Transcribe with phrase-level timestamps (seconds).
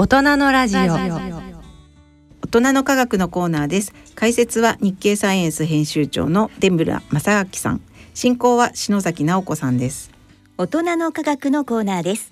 [0.00, 0.80] 大人のラジオ。
[0.80, 1.32] 大
[2.52, 3.92] 人の科学のコーナーです。
[4.14, 7.80] 解説は日経サイエンス編集長の出村正明さん。
[8.14, 10.12] 進行は篠崎直子さんです。
[10.56, 12.30] 大人の科学のコーナーです。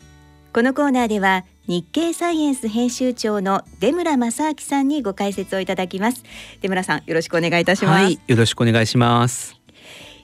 [0.53, 6.23] このコーナーでは日経サイエンス編集長の出村正明さんにご解説をいただきます。
[6.61, 9.56] 出村さんよろしくお願いいたします、はい、よろしくお願いします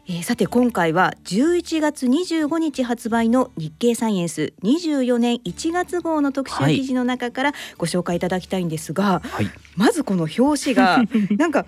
[0.08, 11.04] えー、さて今回は11月25日発売の日経サイエンス24年1月号の特集記事の中からご紹介いただきたいんですが、はい、まずこの表紙が
[11.38, 11.66] なんか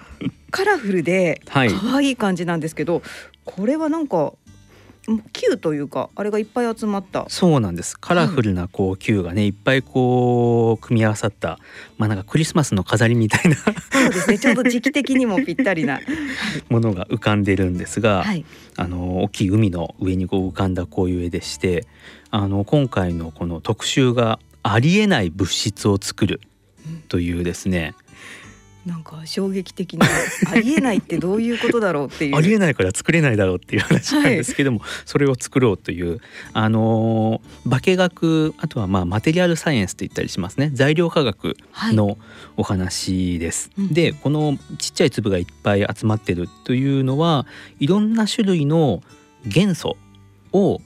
[0.50, 1.60] カラフルで可
[1.96, 3.02] 愛い感じなんですけど、
[3.44, 4.32] これはなんか
[5.32, 7.26] 球というかあれがいっぱい集まった。
[7.28, 7.98] そうなんです。
[7.98, 11.58] カラフルなこう球がね、はい、いっぱいこう組み合わさった
[11.98, 13.56] まあなんかクリスマスの飾りみたいな。
[13.56, 13.62] そ
[14.00, 14.38] うですね。
[14.38, 16.00] ちょうど時期的にもぴったりな。
[16.68, 18.44] ものが浮かんでるんですが、はい、
[18.76, 21.86] あの大きい海の上にこう浮かんだこういう絵でして
[22.30, 26.40] あの今回のこの特集がありえない物質を作る
[27.08, 27.94] というですね、
[28.86, 30.06] なんか衝撃的な
[30.52, 32.36] ありえないってどういうことだろうっていう。
[32.38, 36.20] ありえないから作れないだろうっていう話なんですけども、はい、それを作ろうという
[36.52, 40.70] あの化学あとはまあマテリアルサイエンスって言ったりしますね。
[40.74, 41.56] 材料科学
[41.92, 42.18] の
[42.56, 43.70] お話です。
[43.78, 47.46] はい、でこのちっちゃい粒がいっぱい集まってるというのは
[47.80, 49.02] いろんな種類の
[49.46, 49.96] 元素
[50.52, 50.80] を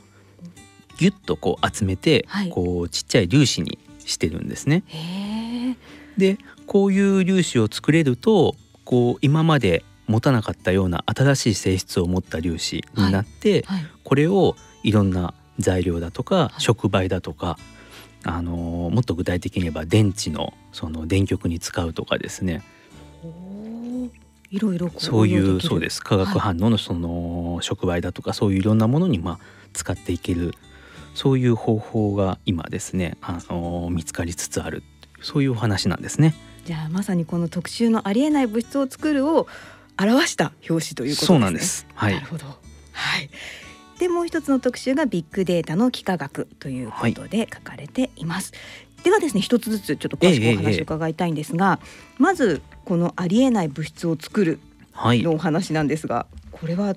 [0.98, 4.84] ギュッとこう集めて、はい、こうちっちゃい粒子にしてるんですね。
[6.16, 6.38] で
[6.68, 13.80] こういう粒子を作れるとこう今まで持たなかったような新しい性質を持った粒子になって、はい。
[13.80, 17.58] はい、これをいろんな材料だとか触媒だとか、
[18.24, 18.52] あの
[18.92, 22.62] もっと具体的に言えば電池のその電極に使うとかですね。
[24.50, 26.02] いろいろそういうそうです。
[26.02, 29.38] 化学反応のその触媒だとか、そういういろんなものにまあ
[29.72, 30.52] 使っていける。
[31.14, 34.84] そういう方法が今ですねあの見つかりつつある
[35.20, 36.34] そういうお話なんですね。
[36.64, 39.46] じゃあまさにこの特集のありえない物質を作るを
[40.00, 41.26] 表した表紙ということですね。
[41.26, 41.86] そうなんです。
[41.94, 42.14] はい。
[42.14, 42.46] なるほど。
[42.46, 42.52] は
[43.20, 43.30] い。
[43.98, 48.52] でもう一つの特集がビッグデータの幾何学ということで書かれています。
[48.52, 51.88] はい、ではですね一つずつちょっと詳しくお話を伺いたいんですが、ええ
[52.20, 54.60] え、まずこのありえない物質を作る
[54.94, 56.94] のお話なんですが、はい、これは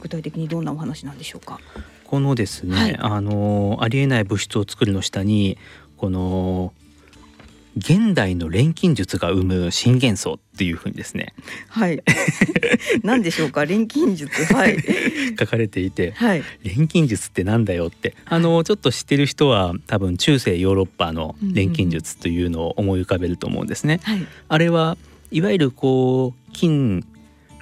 [0.00, 1.60] 具体的にどんなお話なんでしょうか？
[2.04, 5.58] このですね、はい、あのありえない物質を作るの下に
[5.98, 6.72] この
[7.78, 11.32] 現代の錬金術が生む新元素っていうふうにですね。
[11.68, 12.02] はい。
[13.02, 13.64] 何でしょうか？
[13.64, 14.52] 錬金術。
[14.52, 14.76] はい。
[15.38, 18.14] 書かれていて、はい、錬金術ってなんだよって。
[18.24, 24.96] あのちょっと知ってる人は多分中世ヨーロッパの錬金術というのを思い浮かべると思うんですね、はい、あれは
[25.30, 27.04] いわゆるこう金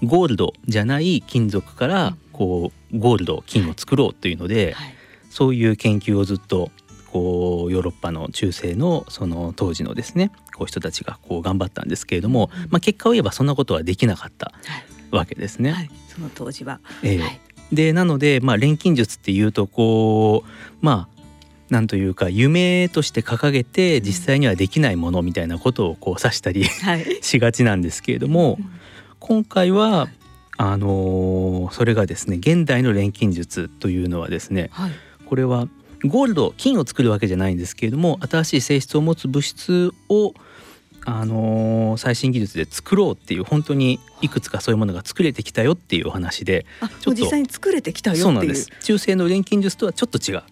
[0.03, 4.95] ゴールドじゃない金属からこうゴールド金を作ろうというので、はい、
[5.31, 6.71] そういう研究をずっと
[7.17, 14.53] こうヨーロッパの中世のその当時のですねこう人たちがこう頑張ったんですけれども、まあ、結果を言えばそんなことはできなかった
[15.11, 15.73] わけですね。
[15.73, 17.41] はい、その当時は、えー、はい、
[17.73, 21.17] でなので、まあ、錬金術っていうとこうまあ
[21.71, 28.59] なんというか夢として掲げて実際にはできないものみたいなことをこう指したり、はい、 しがちなんですけれども
[29.21, 30.09] 今回は
[30.59, 34.93] あのー、それがですね現代の錬金術というのはですね、はい、
[35.25, 35.67] これは
[36.09, 40.35] ゴールド金を作るわけじゃないんですけれども新しい性質を持つ物質を
[41.09, 46.67] あのー、最新技術で作ろうっていう本当にいくつかそういうものが作れてきたよっていうお話で
[47.01, 47.23] ちょっと。
[47.23, 48.69] 実際に作れてきたよそうなんです。
[48.83, 50.43] 中世の錬金術とはちょっと違う。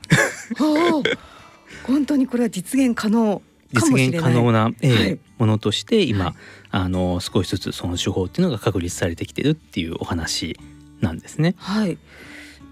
[1.82, 3.42] 本当にこれは実現可能
[3.72, 4.70] 実現可能な、
[5.38, 6.34] ものとして今、はい、
[6.70, 10.56] あの少しずつその手法っていうのが確立されてきてるっていうお話
[11.00, 11.56] なんですね。
[11.58, 11.98] はい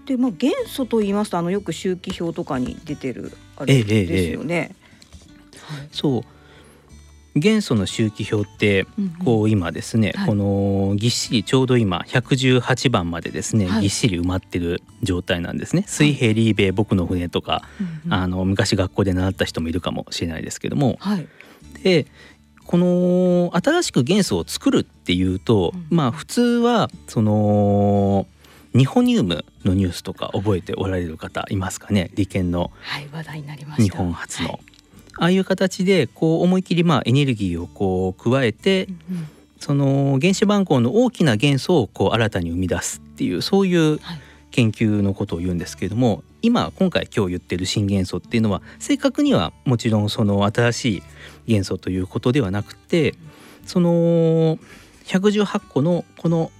[0.05, 4.55] でまあ元素と言いますとあのよく周期表とかに出てるあれですよね。
[4.55, 6.23] えええ、そう。
[7.35, 8.85] 元素の周期表って
[9.25, 15.83] こう今ですね、このぎっしりちょうど今118番までですね、ぎっしり埋まってる状態なんですね。
[15.87, 17.63] 水平リーベ僕の船とか、
[18.09, 20.99] あの昔学校で習った人もいるかもしれないですけども、
[21.83, 22.05] で
[22.65, 28.27] この新しく元素を作るっていうと、まあ普通はその
[28.73, 32.09] ニホニウムのニュースとか覚えておられる方いますかね？
[32.15, 32.71] 理研の
[33.77, 34.59] 日本初の、はい、
[35.17, 39.27] ああいう形でこう思い切りまあエネルギーをこう加えて、うんうん、
[39.59, 43.99] その原子番号の大きな元素をこう新たに生み出すっていうそういう
[44.51, 51.03] 研究のことを言うんですけれども、今今回今日言ってる新元素っていうのは正確にはもちろんその新しい
[51.47, 53.15] 元素ということではなくて
[53.65, 54.57] その
[55.05, 56.51] 118個のこの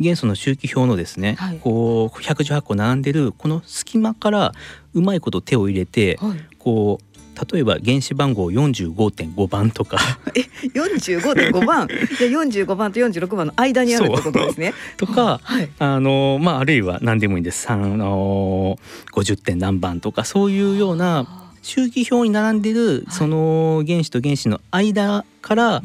[0.00, 4.52] 元素の周期表のですね、はい、こう118個並んでるこの隙間から
[4.94, 7.12] うまいこと手を入れて、はい、こう
[7.52, 9.98] 例えば原子番号45.5番とか。
[10.36, 11.88] え45.5番？
[12.18, 14.74] じゃ45番と46番の間にあるってことですね。
[14.96, 17.70] とか、はい、あのまああるいは何でもいいんです。
[17.70, 18.78] あの
[19.12, 21.26] 50点何番とかそういうような
[21.62, 25.82] 周期表に並んでるその原子と原子の間から、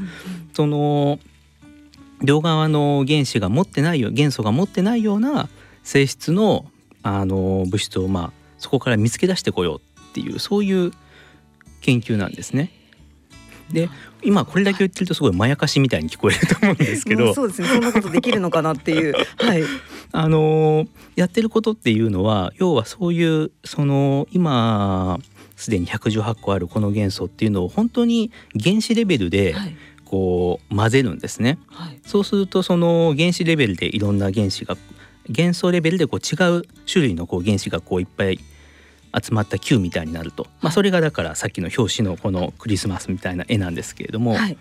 [0.54, 1.20] その
[2.22, 5.50] 両側の原子が持ってないよ元素が持ってないような
[5.84, 6.66] 性質の
[7.04, 10.92] あの物質をまあそこから見つけ出してこようっていうそういう
[11.82, 12.72] 研究なんですね。
[13.72, 13.90] で
[14.24, 17.34] 今これだけ言ってるとすごいまやかしみたいに聞こえると思うんですけど。
[17.36, 17.68] そうですね。
[17.68, 19.14] そんなことできるのかなっていう。
[19.38, 19.64] はい。
[20.12, 25.20] あのやってることっていうのは要はそういうその今
[25.58, 28.32] すでに118個あるこの元素っていうのを本当に
[28.62, 29.56] 原子レベルで
[30.10, 34.78] こう混ぜるんですね、はい、そうするとその原子レベルでいろんな原子が
[35.30, 38.40] 元素レベルでこう違う種類のこう原子がこういっぱい
[39.22, 44.58] 集まった球みたいになると、まあ、それがだからさっきの表紙のこのクリスマスみたいな絵なんですけれども、はい、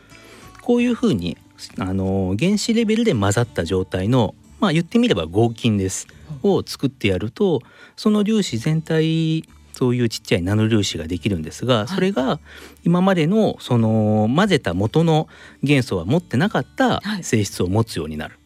[0.63, 1.37] こういうふうに
[1.79, 6.09] あの原子レベルで混ざった状態のまあ言ってみれば合金です。
[6.43, 7.63] を作ってやると
[7.97, 9.45] その粒子全体
[9.77, 12.41] そういうちっちゃいナノ粒子ができるんですが、それが
[12.83, 15.29] 今までのその混ぜた元の
[15.63, 18.39] 元素は持ってなかった性質を持つようになる。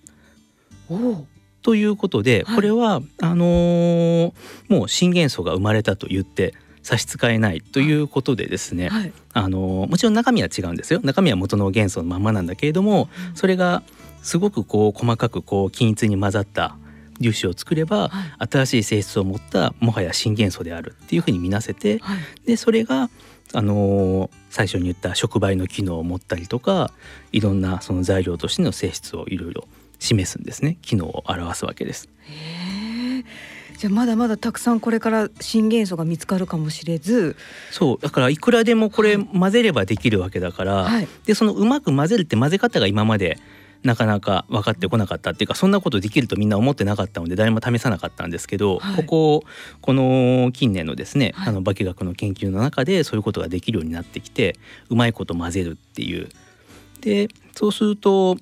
[0.88, 1.26] はい、
[1.62, 4.32] ということで、これはあのー、
[4.68, 11.00] もう新元素が生まれたと言って差し支えないということでですね、はい、あのー、もちろん中身は違うんですよ。
[11.04, 13.84] 中身は元の元素のままなんだけれども、それが
[14.22, 16.76] すごくこう細かくこう均一に混ざった
[17.20, 23.10] 粒子を作れば、はい、新しい性質を持ったもはや新元素であるっていうふうに見なせて、はい、でそれが
[23.52, 26.92] あのー、最初に言った触媒の機能を持ったりとか
[27.32, 29.66] いろんなその材料としての性質をいろいろ
[29.98, 30.78] 示すんですね。
[30.82, 32.08] 機能を表すわけです。
[33.76, 37.34] じゃあまだまだたくさんこれから新元素が見つかるかもしれず。
[37.70, 37.98] そう。
[37.98, 43.38] だからいくらでもこれ混ぜればできるわけだから、はい、でそのうまく混ぜるって混ぜ方が今まで
[43.82, 49.44] なかなか分かってこなかったっていうかそんなことできるとみんな思ってなかったので誰も試さなかったんですけど、はい、ここ
[49.80, 54.56] この近年のですね、はい、あの化学の研究の中でそういうことができるようになってきて
[54.90, 56.28] うまいこと混ぜるっていう。
[57.00, 58.36] でそうすると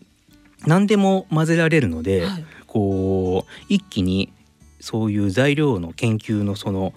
[0.67, 4.33] 何でも混ぜられるので、はい、こう一気に
[4.81, 6.93] そういう材料の研究のその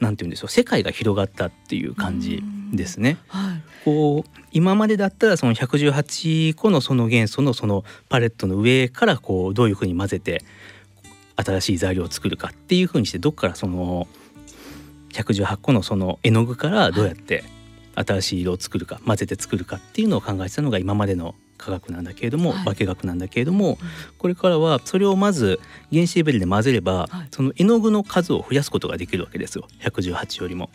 [0.00, 2.42] なんて言うんでしょう世界が広がったっていう感じ
[2.72, 3.18] ですね。
[3.28, 10.44] はい、こう今までだったらその118個のその元素のそのパレットの上からこうどういうふうに混ぜて
[11.36, 14.08] 新しい材料を作るかっていうふうにしてどっからその
[15.10, 17.44] 118個のその絵の具からどうやって
[17.94, 23.78] 新しい色を作るか混ぜて作るかっていうのを考えてたのが今までの科学なんだけれども、はい、化学なんだけれども、
[24.16, 25.60] これからはそれをまず
[25.92, 29.66] 原子レベルで混ぜれば、はい、その絵の具の数を増やすことができるわけですよ。
[29.80, 30.70] 118よりも。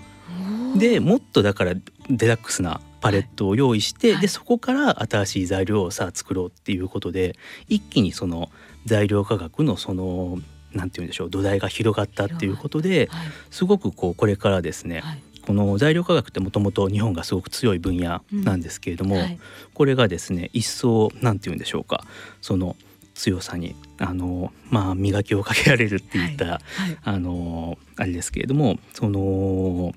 [0.75, 1.73] でもっとだから
[2.09, 7.35] デラックスなパレットを用意して、はい、でそこから新しい材料をさあ作ろうっていうことで
[7.67, 8.49] 一気にその
[8.85, 10.39] 材料科学のその
[10.73, 19.39] なんて言うんでしょう土台が広がったっていうことで、はい、すごくこうこれからですね、はい、この材料科学ってもともと日本がすごく強い分野なんですけれども、うん
[19.73, 22.05] これがですね一層なんて言うんでしょうか
[22.41, 22.75] その
[23.15, 26.61] 強さにあのまあ磨きをかけられるって言ったら、
[27.03, 29.93] あのあれですけれどもその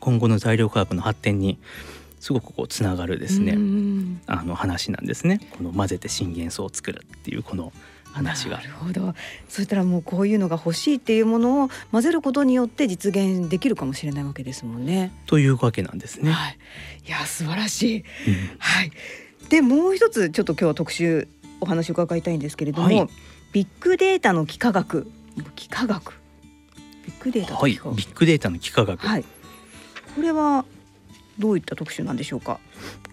[0.00, 1.58] 今後の材料科学の発展に
[2.20, 3.52] すごくこうつながるですね
[4.26, 5.40] あの話なんですね。
[5.56, 7.72] この混ぜて新元素を作るっていうこの
[8.12, 8.58] 話が。
[8.58, 9.14] なるほど。
[9.48, 15.12] そしたらもうこういうのが欲しいっていうものを混ぜることによって実現できるかもしれないわけですもんね。
[15.26, 16.30] というわけなんですね。
[16.32, 16.58] はい、
[17.06, 18.04] いや素晴らしい、うん、
[18.58, 18.92] はい。
[19.48, 21.28] でもう一つちょっと今日は特集
[21.60, 23.08] お話を伺いたいんですけれども、はい、
[23.52, 25.10] ビッグデータの幾何学。
[25.36, 26.12] 幾何学？
[27.06, 27.72] ビッグデータはい。
[27.72, 29.24] ビッグデータの幾何学、はい、
[30.14, 30.64] これは
[31.38, 32.60] どういった特集なんでしょうか？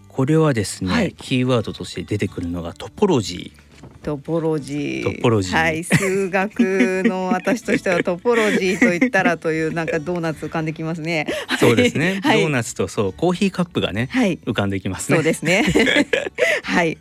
[0.09, 3.66] これはですね、はい、キーワードとして出てくるのがトポロジー
[4.07, 5.15] トポロジー。
[5.15, 5.53] トポロジー。
[5.53, 11.27] はい、数学の私としてはトポロジーと言ったらというなんかドーナツ浮かんできますね。
[11.59, 12.21] そうですね。
[12.23, 15.17] はい、ドーナツとそうコーヒーカップがね、はい、浮かんできますね。
[15.17, 15.65] そうですね。
[16.63, 16.97] はい。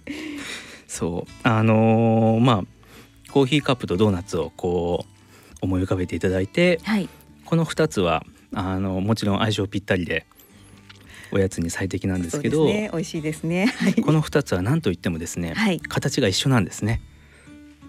[0.88, 7.08] そうあのー、まあコーヒーカップとドーナツをこう思い浮かべていただいて、はい、
[7.44, 10.26] この二つはあのもちろん相性ぴったりで
[11.32, 13.72] おやつに最適なんですけど、ね、美味しいですね。
[14.04, 17.00] この二つは何と言ってもですね、はい、形が一緒なんですね。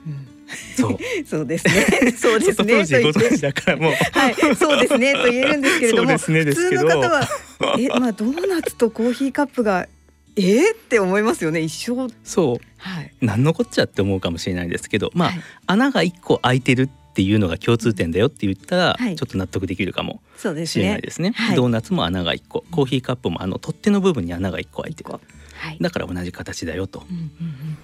[0.06, 0.28] うん。
[0.76, 0.98] そう。
[1.26, 2.12] そうですね。
[2.18, 3.38] そうですね。
[3.42, 3.94] だからもう。
[4.12, 5.14] はい、そうですね。
[5.14, 7.28] と言えるんですけれども、ね、普通の方は
[7.80, 9.88] えまあドーナツとコーヒーカップが
[10.38, 11.62] えー、って思いますよね。
[11.62, 12.14] 一生。
[12.24, 21.34] そう、はい、何のこっちゃって思うかもしれないですけどまあ、はい、穴が一個開いてるっっていうのが共通点だよって言ったら、ちょっと納得できるかもしれないですね。
[21.34, 22.64] すねはい、ドーナツも穴が1個。
[22.70, 25.20] コーヒーカップもあの取っ手の部分に穴が1個開いてる、は
[25.72, 27.08] い、だから同じ形だよと。
[27.10, 27.78] うんうんうん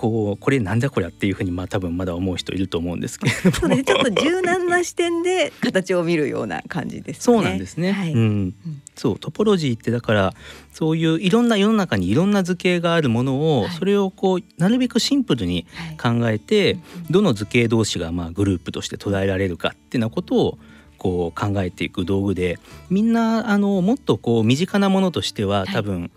[0.00, 3.56] こうこれなんだこりゃっていうふうにまあ多分まだ思う人いると思うんですけれども。
[3.56, 3.84] そうね。
[3.84, 7.20] ちょっと柔軟な視点で形を見るような感じですね。
[7.20, 7.92] そうなんですね。
[7.92, 8.54] はい、うん、
[8.94, 10.34] そうトポロジーってだから
[10.72, 15.66] そういういろんな世の中にいろんな図形があるものを、はい、それをこうなるべくシンプルに
[16.02, 20.58] 考えて、はい、どの図形同士がまあグループとして捉えられるかっていうようなことを
[20.96, 26.10] こう考えていく道具でみんなあのもっとこう身近なものとしては多分、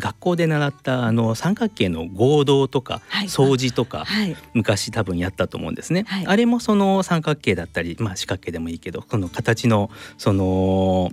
[0.00, 11.10] 学校で習ったあの三角形の合同とか掃除とか、はい、昔多分やったと思うんですね、はい、あれもその三角形だったり、まあ、四角形でもいいけどこの形のその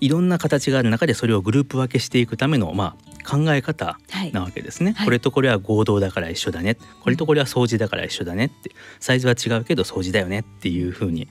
[0.00, 3.98] いろんな形がある中でそれをグループ分けしていくためのまあ考え方
[4.32, 6.76] なわけですね、はい、これとこれは合同だから一緒だね。
[7.00, 8.70] これとこれは掃除だから一緒だねって。
[9.00, 11.28] サイズは違うけど掃除だよねっていうふうに、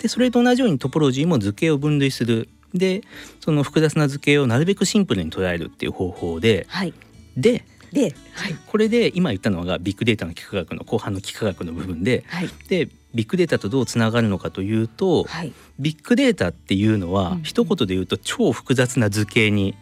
[0.00, 3.02] でそれと同じようにトポロジーも図形を分類するで
[3.40, 6.94] その複雑な図形をなるべくシンプルに捉えるっていう方法で、はい、
[7.36, 19.74] でで、はい、これで今言ったのがビッグデータの幾何学の後半の幾何学の部分で、はい、でビッグデータとどうつながるのかというと、はい、ビッグデータっていうのは、うん、一言で言うと超複雑な図形に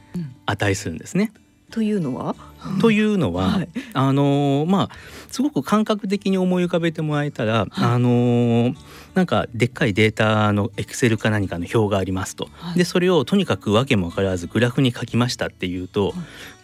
[0.46, 1.32] 値するんですね。
[1.34, 2.36] うんというのは？
[2.80, 4.90] というのは、はい、あのまあ
[5.30, 8.74] すごく感覚的に思い浮かべてもらえたら、はい、あの
[9.14, 16.14] なんかでっかいデータのエクセルか何かの表がありますと、はい、でそれをとにかく訳も分からずグラフに書きましたっていうと、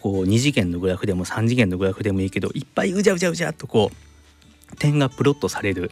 [0.00, 5.90] こう2次元のグラフでも3次元のグラフでもいいけどいっぱいうじゃうじゃうじゃっとこう点がプロットされる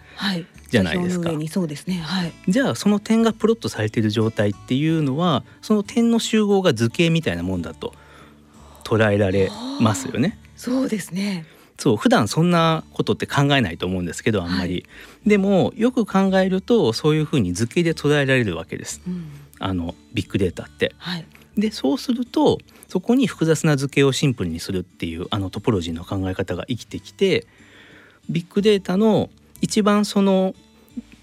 [0.68, 1.30] じゃないですか。
[1.48, 7.94] そうですね、はい、じゃあその点がプロットされている状態っていうのはその点の集合が図形みたいなもんだと
[8.84, 10.38] 捉えられますよね。
[10.56, 11.46] そうですね。
[11.78, 14.84] そう普段そんなことって考えないと思うんですけどあんまり、はい、
[15.26, 20.94] でもよく考えるとそういうふうに図形で捉えられるわけです、うん、あのビッグデータって。
[20.98, 21.24] はい、
[21.56, 22.58] でそうすると
[22.88, 27.46] そこに複雑な図形をシンプルにするっていうあのトポロジーの考え方が生きてきて
[28.28, 29.30] ビッグデータの
[29.62, 30.54] 一番その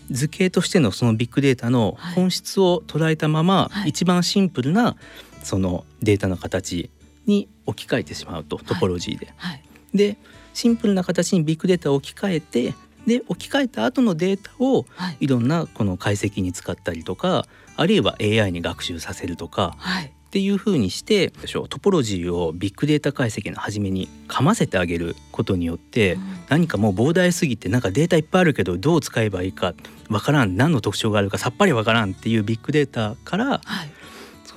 [0.10, 4.96] 図形としてのそのビッグデータの本質を捉えたまま、はい、一番シンプルな
[5.44, 6.90] そのデータの形
[7.28, 9.28] に置き換えてしまうとトポロジーで。
[9.38, 9.52] はい。
[9.52, 10.18] はい、で
[10.54, 12.74] シンプルな形にビッグデータを置き換えて
[13.06, 14.86] で置き換えた後のデータを
[15.20, 15.28] い。
[15.28, 17.46] ろんなこの解析に使ったりとか、
[17.78, 21.32] あるいは AI に学習させるとか、はい、っていうふうにして
[21.70, 29.74] トポロジーをビッグデータ解析の初めにかませてあげることによって、うん、何かもう膨大すぎてなんかデータいっぱいあるけどどう使えばいいか
[30.10, 33.90] わからん何の特徴があるかさっぱりわからんっていうビッグデータから、はい、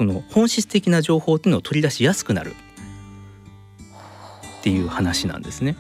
[0.01, 2.55] その本質的な情報っていうのを取り出しやすくなる
[4.61, 5.77] っていう話なんですね。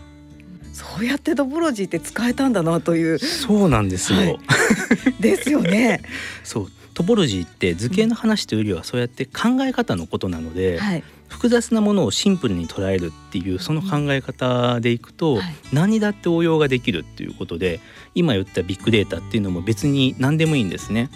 [0.74, 3.18] そうやってトポロジーって使えたんだなという。
[3.18, 4.18] そうなんですよ。
[4.18, 4.38] はい、
[5.20, 6.02] ですよね。
[6.44, 17.80] そうトポロジーって図形の話というよりはそうやって考え方のことなので、はい、複雑なものをシンプルに捉えるっていうその考え方でいくと、はい、何にだって応用ができるっていうことで
[18.14, 21.08] 今言ったビッグデータっていうのも別に何でもいいんですね。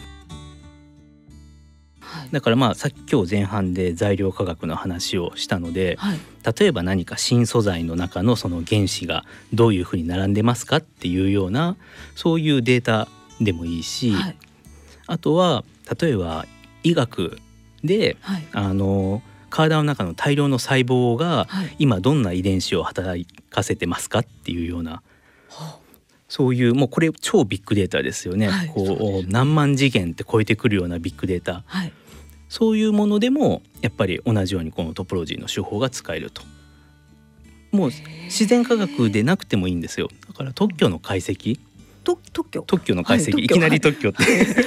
[2.33, 6.19] だからまあさっき今日前半で材料科学の話をしたので、はい、
[6.59, 11.77] 例えば何か新素材の中のその原子がどういうふうに並んでますかっていうような
[12.15, 13.09] そういうデータ
[13.41, 14.37] でもいいし、はい、
[15.07, 15.65] あとは
[16.01, 16.47] 例えば
[16.83, 17.39] 医学
[17.83, 21.47] で、はい、あの体の中の大量の細胞が
[21.79, 25.03] 今どんな遺伝子を働かせてますかっていうような。
[26.27, 31.93] そういうもうこれ超ビッグデータですよね、はい、こう何万次元って超えてくるようなビッグデータ、はい、
[32.55, 36.41] そういうものでもやっぱり同じようにこのトポロジーの手法が使えると。
[37.73, 37.91] もう
[38.27, 40.09] 自然科学でなくてもいいんですよ。
[40.29, 41.59] だから特許の解析。
[42.05, 42.63] 特許。
[42.63, 44.23] 特許の解析、はい、いきなり特許って、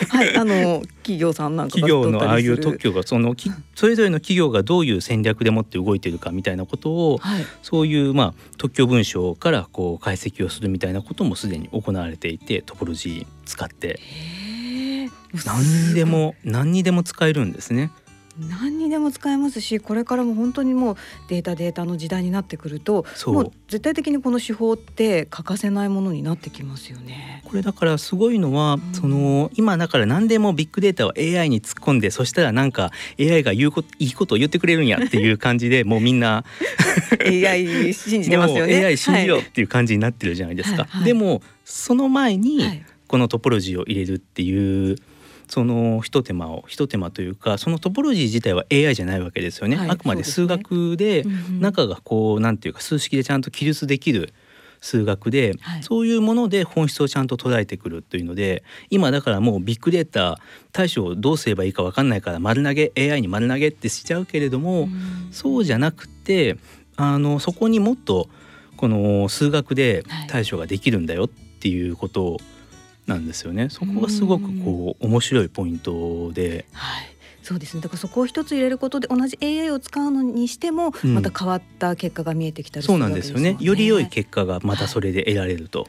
[0.09, 14.01] はい、あの企業さんなんか企業のああいう特許がそのきそれぞれの企業がどういう戦略でもって動いてるかみたいなことを、はい、そういうまあ特許文書からこう解析をするみたいなこともすでに行われていてトポロジー使って。
[15.45, 17.91] 何にでも何にでも使えるんですね。
[18.39, 20.95] 何にでも使えますしこれからも本当にもう
[21.27, 27.41] データデータの時代になってくるともう絶対的にこの手法って欠かせないものになってきますよね。
[27.45, 36.43] これだからすごいのは、うん、その今だから何でもビッグデータを AI に突っ込んでそしたらなんか AI が言うこといいことを言ってくれるんやっていう感じで もうみんな
[37.25, 38.85] AI 信じてますよね。
[38.85, 40.83] AI 信じようっていう感じになってるじゃないですか。
[40.83, 44.97] はいはい、でもその前にこのトポロジーを入れるっていう
[45.49, 51.23] その一手間を一手間というかそのトポロジー自体は AI じゃないわけですよね、はい、あくまで数学で
[51.59, 54.33] 中がこうなんていうか数式でちゃんと記述できる
[54.81, 60.37] 数学で、はい、そういうもので本質をちゃんと捉えてくるというので今だからもうビッグデータ
[60.71, 64.87] 対処をどうすればいいか分かんないから丸投げ AI に丸投げってしちゃうけれども
[65.31, 66.57] そうじゃなくて
[66.95, 68.27] あのそこにもっと
[68.75, 72.37] この数学で対処ができるんだよっていうこと
[73.07, 73.69] なんですよね。
[73.69, 76.65] そこがすごくこう面白いポイントで。
[76.73, 77.05] はい。
[77.41, 77.81] そうですね。
[77.81, 83.55] だからそこを一つ入れることで同じ AI を使うのにしてもまた変わった結果が見えてきたりするわですよね。
[83.61, 85.85] より良い結果がまたそれで得られると、は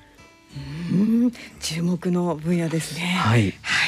[0.92, 1.32] い、うん。
[1.60, 3.00] 注目の分野ですね。
[3.00, 3.87] はい、は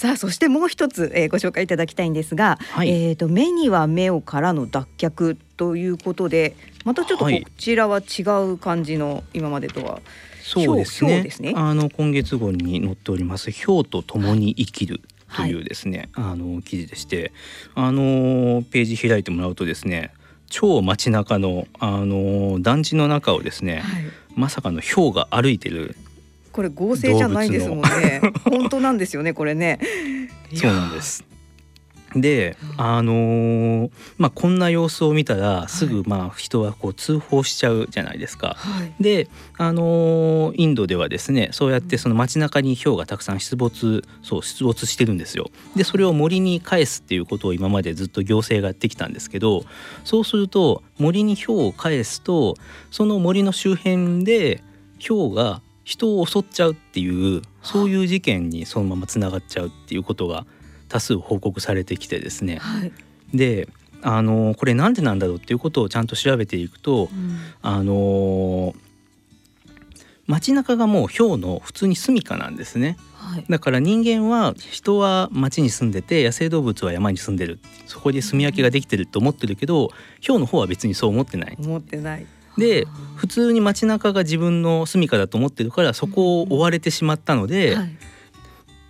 [0.00, 10.00] さあそしてもう一つ、えー、ご紹介いただきたいんですが、はい、えっ、と目には目をからの脱却ということでまたちょっとこちらは違う感じの今までとは。
[10.42, 11.30] そうですね。
[11.30, 11.52] すね。
[11.54, 15.02] あの今月号に載っております「ひょうと共に生きる」
[15.36, 17.32] というですね、はい、あの記事でして
[17.74, 20.14] あのページ開いてもらうとですね
[20.48, 24.04] 超街中のあの団地の中をですね、はい、
[24.34, 25.94] まさかのヒョウが歩いてる
[26.52, 28.20] これ合成じゃないですもんね。
[28.44, 29.78] 本当なんですよねこれね。
[30.54, 31.24] そうなんです。
[32.16, 38.56] で、あのー、まあこんな様子を見たらすぐまあ人はこう通報しちゃうじゃないですか。
[38.58, 39.28] はい、で、
[39.58, 45.50] あのー、インドではですねそうやってその街中に氷がたくさん出没そう出没してるんですよ。
[45.76, 49.64] でそれを森に返すっていうことを今までずっと行政がやってきたんですけど
[50.04, 52.56] そうすると森に氷を返すと
[52.90, 54.64] その森の周辺で
[55.06, 60.46] 氷が人を襲っちゃうっていうそういう事件にそのままつながっちゃうっていうことが
[60.88, 62.92] 多数報告されてきてですね、はい、
[63.34, 63.68] で
[64.02, 68.74] あのこれなんでなんだろうっていうことをちゃんと調べていくと、うん、あの
[70.26, 72.96] 街中がもう氷の普通に住処なんですね。
[73.14, 79.90] はい、だから人間は人は町に住んでて野生動物は山に住んでるそこで住み分けができてると思ってるけど、
[80.26, 81.56] 氷の方は別にそう思ってない。
[81.58, 82.26] 思ってない
[82.58, 87.96] で普通に街中が自分の住処だと思ってるからそこを追われてしまったので、はい、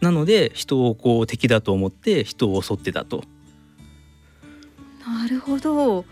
[0.00, 3.24] なので人をこう敵だと思って人を襲ってたと。
[5.06, 6.04] なるほど。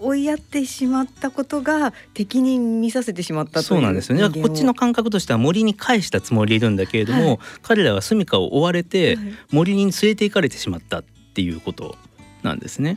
[0.00, 4.42] 追いやってしまったことが敵に見させてしまったそうなんですよね。
[4.42, 9.18] こっちの感覚としては森に返したつもりでいるんだけれども、はい、彼らは住処を追われて
[9.50, 11.02] 森に連れて行かれてしまったっ
[11.34, 11.96] ていうこと
[12.42, 12.96] なんですね。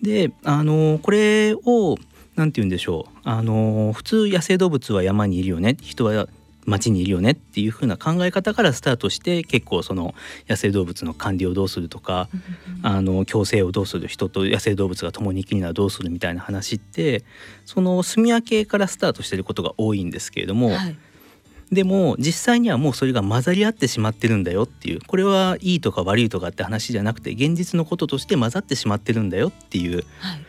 [0.00, 1.96] であのこれを
[2.36, 3.18] 何て言うんでしょう。
[3.24, 5.76] あの普通野生動物は山にいるよね。
[5.80, 6.28] 人は
[6.66, 10.14] 町にいるよねっていう風な考え方からスタートして結構その
[10.48, 12.28] 野生動物の管理をどうするとか、
[12.82, 17.24] あの共生をどうする人と野生動物が共に生きるのはどうするみたいな話って
[17.64, 20.96] その住み分けからスタートしてることが多いんですけれども、はい、
[21.72, 30.04] でも実際にはもうそれが混ざり合ってしまってるんだよっていうこれはいいとか悪いとかって話じゃなくて現実のこととして混ざってしまってるんだよっていう。
[30.18, 30.46] はい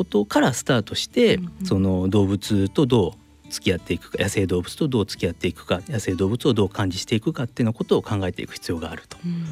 [0.00, 9.18] ことからスタートして、うんうん、その動物とどう付き合っていくか野生動物とどう付き合っていくか野生動物をどう管理していくかっていうのことを考えていく必要があると。
[9.22, 9.44] うん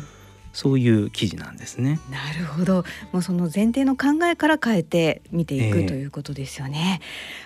[0.58, 2.00] そういう記事なんですね。
[2.10, 2.84] なるほど。
[3.12, 7.00] もうその前提の考えから変えて見ていく、えー、ということですよね。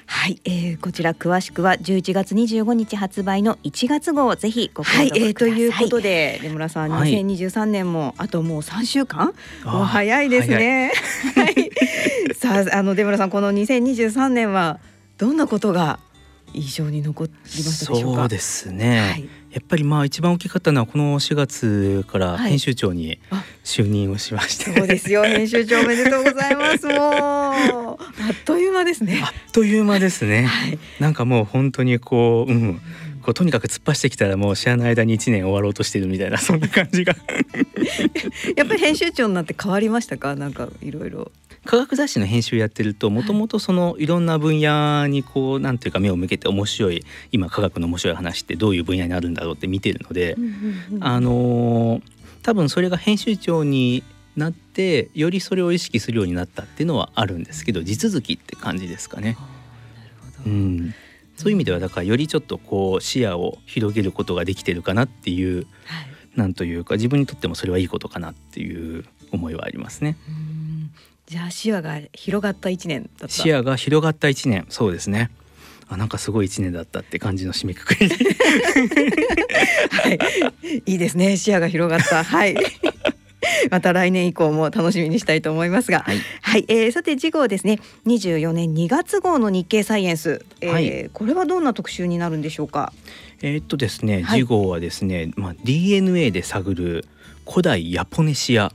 [0.07, 5.21] はい、えー、こちら詳しくは11月25日発売の1月号ぜひご購読ください。
[5.21, 9.35] はい、えー、ということで出村さん、はい、2023年もあともう3週間、
[9.65, 10.93] もう早いですね。
[11.35, 11.71] はい。
[12.43, 14.81] さああの出村さんこの2023年は
[15.17, 16.01] どんなことが
[16.55, 18.23] 印象に残りましたでしょうか？
[18.23, 19.01] そうですね。
[19.01, 19.29] はい。
[19.53, 23.21] やっぱりまあ一番大きかったのはこの4月から編集長に
[23.65, 25.23] 就任をしまして、はい、そうですよ。
[25.25, 26.87] 編集長おめでとうございます。
[26.87, 26.99] もう。
[26.99, 27.97] あ
[28.33, 29.21] っという間ですね。
[29.23, 32.81] あっという間ですね、はい、なんかもう本当にこううん。
[33.23, 37.15] こうとにかく突っ走ってきたらもう知らない間に1年終わろうとしてるみたいなそんな感じが。
[38.57, 40.35] やっぱり編集長になって変わりましたか？
[40.35, 41.31] なんかいろいろ
[41.65, 50.37] 科学雑誌の編集やってるともともとそのいろんな分野にこうなんていうか目を向けて面白い今科学の面白い話ってどういう分野にあるんだろうって見てるので、
[51.01, 52.03] あの
[52.43, 54.03] 多分それが編集長に
[54.37, 59.37] なってよりそれを意識するようになったっていうのはあるんですけど地続きって感じですかね。
[60.45, 60.95] うん、
[61.37, 70.17] そういう意味ではだからよりちょっとこう視野を広げることができてるかなっていう、はい、なんというか自分にとってもそれはいいことかなっていう思いはありますね。
[71.33, 73.29] じゃあ視野が広がった一年だった。
[73.31, 74.67] 視野が広がった一年。
[74.69, 75.31] そうですね。
[75.89, 78.11] あなんかすごい一年だったって感じの締めくくり。
[78.11, 78.15] は
[80.11, 80.19] い。
[80.87, 80.97] い。
[80.97, 81.39] いですね。
[81.39, 82.23] 視野が広がった。
[82.23, 82.55] はい。
[83.71, 87.81] また来年以降も楽しみにしたいと思いますが、はい、はい、えー、さて次号ですね。
[88.07, 92.93] 24年2月号の日経サイエンス、えー、はい、これはどんな特集になるんでしょうか？
[93.41, 97.07] えー、っとですね、次号はですね、まあ DNA で探る
[97.49, 98.71] 古代ヤポネシア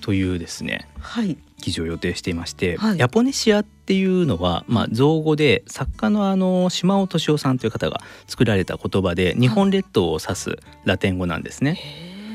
[0.00, 11.78] というですね、はい、記事を予定していまして、はい、ヤポネシアっていうのは、まあ、造語で作家のあの島尾敏夫さんという方が作られた言葉で日本列島を指すラテン語なんですね。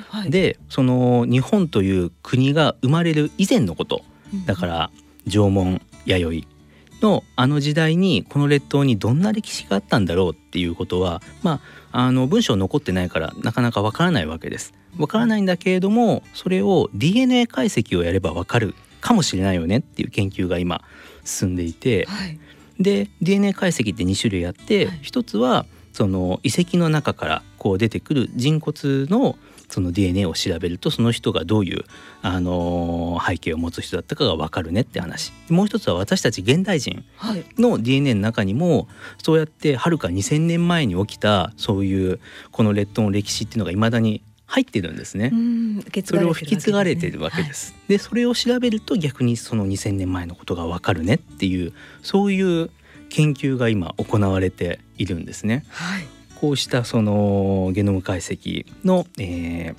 [0.09, 4.01] はい、でその日本という国が生まれる以前のこと。
[4.45, 4.91] だから
[5.27, 6.55] 縄文弥生
[7.01, 11.61] のあの時代にこの列島にどんな歴史があったんだろうっていうことはま
[11.91, 14.73] ああの文章残ってないからなかなかわからないわけです。
[14.97, 20.81] わからないんだけれどもそれを DNA 解析をやればわかるかもしれないよねっていう研究が今
[21.23, 22.39] 進んでいて、はい、
[22.79, 29.37] で DNA 解析って2種類あって、はい、一つはその遺跡の中からこう出てくる人骨の
[29.69, 31.83] その DNA を調べるとその人がどういう、
[32.23, 35.33] あのー、背景を持つ人だったかが分かるねって話。
[35.49, 37.03] もう一つは私たち現代人
[37.57, 38.87] の DNA の中にも、
[39.23, 42.19] そうやってはるか2,000年前に起きたそういう
[42.51, 45.31] この列島の歴史っていうのがいまだに入ってるんですね。
[46.03, 47.73] それを引き継がれてるわけです。
[47.73, 52.69] はい、でそれを調べると逆にその2,000年前のことがわかるねっていうそういう
[53.09, 55.65] 研究が今行われているんですね。
[55.69, 59.75] はい、こうしたそのゲノム解析の、えー、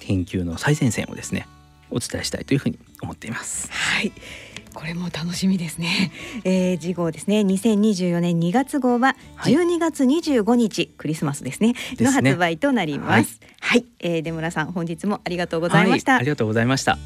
[0.00, 1.46] 研究の最前線をですね
[1.90, 3.70] お伝えしたいというふうに思っています。
[3.70, 4.12] はい
[4.78, 6.12] これも楽しみですね。
[6.44, 7.40] えー、次号ですね。
[7.40, 13.40] 2024年2月号は12月25日、はい、クリスマスですねの発売となります。
[13.58, 16.96] はい、はい、えー、出村さん本日もありがとうございました、はい、ありがとうございました。